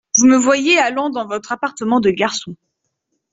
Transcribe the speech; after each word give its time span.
Vous 0.17 0.25
me 0.25 0.35
voyez 0.35 0.79
allant 0.79 1.11
dans 1.11 1.27
votre 1.27 1.51
appartement 1.51 1.99
de 1.99 2.09
garçon. 2.09 2.55